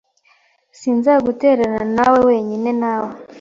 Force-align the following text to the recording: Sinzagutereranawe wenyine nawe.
Sinzagutereranawe 0.79 2.19
wenyine 2.29 2.69
nawe. 2.81 3.11